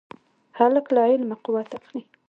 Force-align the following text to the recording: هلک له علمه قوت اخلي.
هلک 0.59 0.85
له 0.95 1.01
علمه 1.11 1.35
قوت 1.45 1.69
اخلي. 1.79 2.01